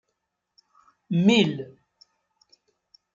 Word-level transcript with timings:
Mil. 1.27 1.53